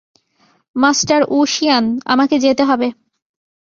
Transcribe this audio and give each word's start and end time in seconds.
Master 0.75 1.21
ঊশিয়ান, 1.31 1.85
আমাকে 2.05 2.35
যেতে 2.39 2.63
হবে। 2.63 2.87